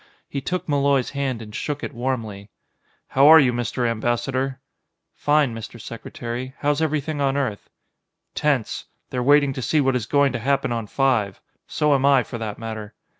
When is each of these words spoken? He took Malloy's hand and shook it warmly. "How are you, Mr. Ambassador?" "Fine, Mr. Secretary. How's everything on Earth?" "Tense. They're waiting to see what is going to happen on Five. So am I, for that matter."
He 0.27 0.41
took 0.41 0.67
Malloy's 0.67 1.11
hand 1.11 1.43
and 1.43 1.53
shook 1.53 1.83
it 1.83 1.93
warmly. 1.93 2.49
"How 3.09 3.27
are 3.27 3.39
you, 3.39 3.53
Mr. 3.53 3.87
Ambassador?" 3.87 4.59
"Fine, 5.13 5.53
Mr. 5.53 5.79
Secretary. 5.79 6.55
How's 6.57 6.81
everything 6.81 7.21
on 7.21 7.37
Earth?" 7.37 7.69
"Tense. 8.33 8.85
They're 9.11 9.21
waiting 9.21 9.53
to 9.53 9.61
see 9.61 9.79
what 9.79 9.95
is 9.95 10.07
going 10.07 10.33
to 10.33 10.39
happen 10.39 10.71
on 10.71 10.87
Five. 10.87 11.39
So 11.67 11.93
am 11.93 12.03
I, 12.03 12.23
for 12.23 12.39
that 12.39 12.57
matter." 12.57 12.95